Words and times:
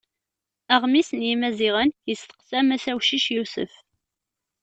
Aɣmis 0.73 1.09
n 1.13 1.19
Yimaziɣen 1.27 1.89
yesteqsa 2.07 2.59
mass 2.65 2.85
Awcic 2.91 3.25
Yusef. 3.35 3.73